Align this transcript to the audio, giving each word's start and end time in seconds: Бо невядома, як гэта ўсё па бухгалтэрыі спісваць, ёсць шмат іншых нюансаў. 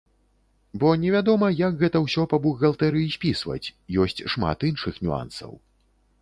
Бо 0.83 0.87
невядома, 1.01 1.49
як 1.59 1.77
гэта 1.83 2.01
ўсё 2.05 2.23
па 2.31 2.39
бухгалтэрыі 2.45 3.13
спісваць, 3.17 3.71
ёсць 4.07 4.23
шмат 4.37 4.57
іншых 4.71 4.99
нюансаў. 5.05 5.51